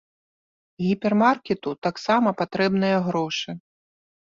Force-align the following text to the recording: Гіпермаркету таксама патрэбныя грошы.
Гіпермаркету 0.85 1.69
таксама 1.89 2.35
патрэбныя 2.41 2.97
грошы. 3.11 3.59